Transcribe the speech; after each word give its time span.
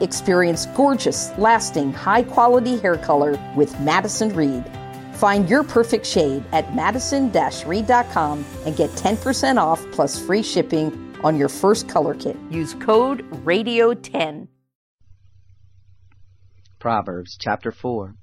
Experience 0.00 0.66
gorgeous, 0.66 1.30
lasting, 1.38 1.92
high 1.92 2.22
quality 2.22 2.78
hair 2.78 2.96
color 2.96 3.38
with 3.56 3.78
Madison 3.80 4.34
Reed. 4.34 4.64
Find 5.14 5.48
your 5.48 5.62
perfect 5.62 6.04
shade 6.04 6.44
at 6.52 6.74
madison 6.74 7.30
reed.com 7.66 8.44
and 8.66 8.76
get 8.76 8.90
10% 8.90 9.56
off 9.56 9.84
plus 9.92 10.18
free 10.18 10.42
shipping 10.42 11.16
on 11.22 11.38
your 11.38 11.48
first 11.48 11.88
color 11.88 12.14
kit. 12.14 12.36
Use 12.50 12.74
code 12.74 13.24
RADIO10. 13.44 14.48
Proverbs 16.80 17.38
chapter 17.40 17.70
4 17.70 18.14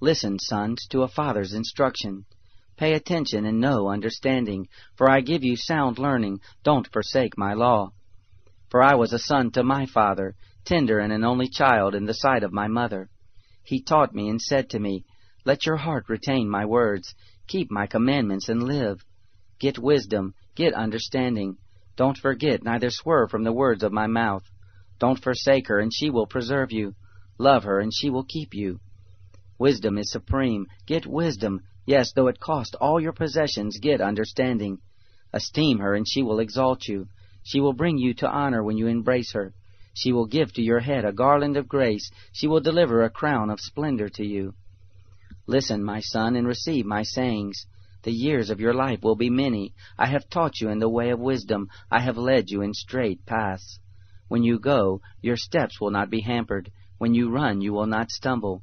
Listen, 0.00 0.38
sons, 0.38 0.86
to 0.88 1.02
a 1.02 1.08
father's 1.08 1.54
instruction. 1.54 2.26
Pay 2.76 2.92
attention 2.92 3.46
and 3.46 3.58
know 3.58 3.88
understanding, 3.88 4.68
for 4.96 5.08
I 5.08 5.22
give 5.22 5.42
you 5.42 5.56
sound 5.56 5.98
learning. 5.98 6.40
Don't 6.62 6.92
forsake 6.92 7.38
my 7.38 7.54
law. 7.54 7.93
For 8.74 8.82
I 8.82 8.96
was 8.96 9.12
a 9.12 9.20
son 9.20 9.52
to 9.52 9.62
my 9.62 9.86
father, 9.86 10.34
tender 10.64 10.98
and 10.98 11.12
an 11.12 11.22
only 11.22 11.48
child 11.48 11.94
in 11.94 12.06
the 12.06 12.12
sight 12.12 12.42
of 12.42 12.52
my 12.52 12.66
mother. 12.66 13.08
He 13.62 13.80
taught 13.80 14.12
me 14.12 14.28
and 14.28 14.42
said 14.42 14.68
to 14.70 14.80
me, 14.80 15.04
Let 15.44 15.64
your 15.64 15.76
heart 15.76 16.08
retain 16.08 16.50
my 16.50 16.64
words, 16.64 17.14
keep 17.46 17.70
my 17.70 17.86
commandments 17.86 18.48
and 18.48 18.64
live. 18.64 19.04
Get 19.60 19.78
wisdom, 19.78 20.34
get 20.56 20.74
understanding. 20.74 21.58
Don't 21.94 22.18
forget, 22.18 22.64
neither 22.64 22.90
swerve 22.90 23.30
from 23.30 23.44
the 23.44 23.52
words 23.52 23.84
of 23.84 23.92
my 23.92 24.08
mouth. 24.08 24.42
Don't 24.98 25.22
forsake 25.22 25.68
her, 25.68 25.78
and 25.78 25.94
she 25.94 26.10
will 26.10 26.26
preserve 26.26 26.72
you. 26.72 26.96
Love 27.38 27.62
her, 27.62 27.78
and 27.78 27.94
she 27.94 28.10
will 28.10 28.24
keep 28.24 28.54
you. 28.54 28.80
Wisdom 29.56 29.98
is 29.98 30.10
supreme. 30.10 30.66
Get 30.84 31.06
wisdom. 31.06 31.60
Yes, 31.86 32.10
though 32.12 32.26
it 32.26 32.40
cost 32.40 32.74
all 32.80 33.00
your 33.00 33.12
possessions, 33.12 33.78
get 33.78 34.00
understanding. 34.00 34.78
Esteem 35.32 35.78
her, 35.78 35.94
and 35.94 36.08
she 36.08 36.24
will 36.24 36.40
exalt 36.40 36.88
you. 36.88 37.06
She 37.44 37.60
will 37.60 37.74
bring 37.74 37.98
you 37.98 38.14
to 38.14 38.28
honor 38.28 38.64
when 38.64 38.78
you 38.78 38.86
embrace 38.86 39.32
her. 39.32 39.54
She 39.92 40.12
will 40.12 40.26
give 40.26 40.52
to 40.54 40.62
your 40.62 40.80
head 40.80 41.04
a 41.04 41.12
garland 41.12 41.56
of 41.56 41.68
grace. 41.68 42.10
She 42.32 42.48
will 42.48 42.60
deliver 42.60 43.02
a 43.02 43.10
crown 43.10 43.50
of 43.50 43.60
splendor 43.60 44.08
to 44.08 44.26
you. 44.26 44.54
Listen, 45.46 45.84
my 45.84 46.00
son, 46.00 46.36
and 46.36 46.46
receive 46.46 46.86
my 46.86 47.02
sayings. 47.02 47.66
The 48.02 48.12
years 48.12 48.50
of 48.50 48.60
your 48.60 48.74
life 48.74 49.02
will 49.02 49.14
be 49.14 49.30
many. 49.30 49.74
I 49.98 50.06
have 50.06 50.28
taught 50.28 50.60
you 50.60 50.70
in 50.70 50.78
the 50.78 50.88
way 50.88 51.10
of 51.10 51.20
wisdom. 51.20 51.68
I 51.90 52.00
have 52.00 52.16
led 52.16 52.50
you 52.50 52.62
in 52.62 52.72
straight 52.72 53.24
paths. 53.26 53.78
When 54.28 54.42
you 54.42 54.58
go, 54.58 55.02
your 55.20 55.36
steps 55.36 55.80
will 55.80 55.90
not 55.90 56.10
be 56.10 56.22
hampered. 56.22 56.72
When 56.96 57.14
you 57.14 57.30
run, 57.30 57.60
you 57.60 57.74
will 57.74 57.86
not 57.86 58.10
stumble. 58.10 58.62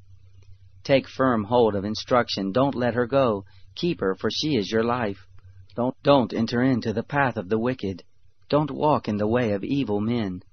Take 0.83 1.07
firm 1.07 1.43
hold 1.43 1.75
of 1.75 1.85
instruction. 1.85 2.51
Don't 2.51 2.75
let 2.75 2.95
her 2.95 3.05
go. 3.05 3.45
Keep 3.75 3.99
her, 4.01 4.15
for 4.15 4.31
she 4.31 4.55
is 4.57 4.71
your 4.71 4.83
life. 4.83 5.27
Don't, 5.75 5.95
don't 6.01 6.33
enter 6.33 6.63
into 6.63 6.93
the 6.93 7.03
path 7.03 7.37
of 7.37 7.47
the 7.47 7.59
wicked. 7.59 8.03
Don't 8.51 8.69
walk 8.69 9.07
in 9.07 9.15
the 9.15 9.29
way 9.29 9.53
of 9.53 9.63
evil 9.63 10.01
men. 10.01 10.43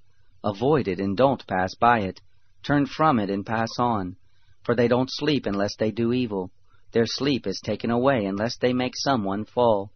Avoid 0.41 0.87
it 0.87 1.01
and 1.01 1.17
don't 1.17 1.45
pass 1.45 1.75
by 1.75 1.99
it. 1.99 2.21
Turn 2.63 2.85
from 2.85 3.19
it 3.19 3.29
and 3.29 3.45
pass 3.45 3.71
on. 3.77 4.15
For 4.63 4.73
they 4.73 4.87
don't 4.87 5.11
sleep 5.11 5.45
unless 5.45 5.75
they 5.75 5.91
do 5.91 6.13
evil. 6.13 6.49
Their 6.93 7.05
sleep 7.05 7.45
is 7.45 7.59
taken 7.59 7.91
away 7.91 8.23
unless 8.23 8.55
they 8.55 8.71
make 8.71 8.93
someone 8.95 9.43
fall. 9.43 9.91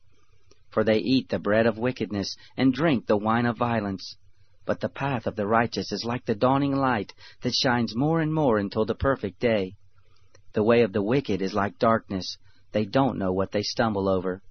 For 0.69 0.83
they 0.83 0.97
eat 0.97 1.29
the 1.29 1.39
bread 1.39 1.65
of 1.65 1.77
wickedness 1.77 2.35
and 2.57 2.73
drink 2.73 3.05
the 3.05 3.15
wine 3.15 3.45
of 3.45 3.57
violence. 3.57 4.17
But 4.65 4.81
the 4.81 4.89
path 4.89 5.25
of 5.25 5.37
the 5.37 5.47
righteous 5.47 5.93
is 5.93 6.03
like 6.03 6.25
the 6.25 6.35
dawning 6.35 6.75
light 6.75 7.13
that 7.39 7.53
shines 7.53 7.95
more 7.95 8.19
and 8.19 8.33
more 8.33 8.57
until 8.57 8.83
the 8.83 8.95
perfect 8.95 9.39
day. 9.39 9.77
The 10.51 10.63
way 10.63 10.81
of 10.81 10.91
the 10.91 11.01
wicked 11.01 11.41
is 11.41 11.53
like 11.53 11.79
darkness. 11.79 12.35
They 12.73 12.83
don't 12.83 13.17
know 13.17 13.31
what 13.31 13.53
they 13.53 13.63
stumble 13.63 14.09
over. 14.09 14.41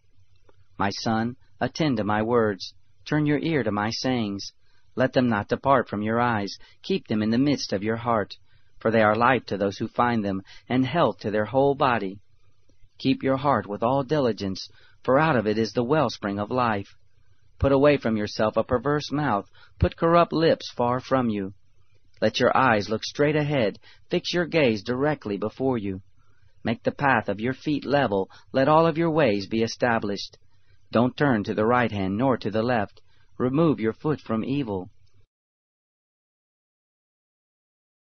My 0.78 0.88
son, 0.88 1.36
attend 1.60 1.98
to 1.98 2.04
my 2.04 2.22
words. 2.22 2.72
Turn 3.04 3.26
your 3.26 3.38
ear 3.38 3.62
to 3.62 3.72
my 3.72 3.90
sayings. 3.90 4.52
Let 4.94 5.12
them 5.12 5.28
not 5.28 5.48
depart 5.48 5.88
from 5.88 6.02
your 6.02 6.20
eyes. 6.20 6.56
Keep 6.82 7.08
them 7.08 7.22
in 7.22 7.30
the 7.30 7.38
midst 7.38 7.72
of 7.72 7.82
your 7.82 7.96
heart, 7.96 8.36
for 8.78 8.90
they 8.90 9.02
are 9.02 9.16
life 9.16 9.46
to 9.46 9.56
those 9.56 9.78
who 9.78 9.88
find 9.88 10.24
them, 10.24 10.42
and 10.68 10.84
health 10.84 11.18
to 11.20 11.30
their 11.30 11.46
whole 11.46 11.74
body. 11.74 12.20
Keep 12.98 13.22
your 13.22 13.36
heart 13.36 13.66
with 13.66 13.82
all 13.82 14.02
diligence, 14.02 14.68
for 15.02 15.18
out 15.18 15.36
of 15.36 15.46
it 15.46 15.58
is 15.58 15.72
the 15.72 15.82
wellspring 15.82 16.38
of 16.38 16.50
life. 16.50 16.96
Put 17.58 17.72
away 17.72 17.96
from 17.96 18.16
yourself 18.16 18.56
a 18.56 18.64
perverse 18.64 19.10
mouth, 19.10 19.50
put 19.78 19.96
corrupt 19.96 20.32
lips 20.32 20.70
far 20.70 21.00
from 21.00 21.28
you. 21.28 21.54
Let 22.20 22.38
your 22.38 22.56
eyes 22.56 22.88
look 22.88 23.02
straight 23.02 23.34
ahead, 23.36 23.78
fix 24.10 24.32
your 24.32 24.46
gaze 24.46 24.82
directly 24.82 25.36
before 25.36 25.78
you. 25.78 26.02
Make 26.64 26.82
the 26.82 26.92
path 26.92 27.28
of 27.28 27.40
your 27.40 27.54
feet 27.54 27.84
level, 27.84 28.30
let 28.52 28.68
all 28.68 28.86
of 28.86 28.98
your 28.98 29.10
ways 29.10 29.46
be 29.48 29.62
established. 29.62 30.38
Don't 30.92 31.16
turn 31.16 31.42
to 31.44 31.54
the 31.54 31.64
right 31.64 31.90
hand 31.90 32.18
nor 32.18 32.36
to 32.36 32.50
the 32.50 32.62
left. 32.62 33.00
Remove 33.38 33.80
your 33.80 33.94
foot 33.94 34.20
from 34.20 34.44
evil. 34.44 34.90